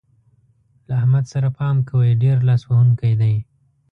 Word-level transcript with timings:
له 0.87 0.91
احمد 1.01 1.25
سره 1.33 1.49
پام 1.57 1.75
کوئ؛ 1.89 2.09
ډېر 2.23 2.37
لاس 2.47 2.61
وهونکی 2.65 3.13
دی. 3.21 3.35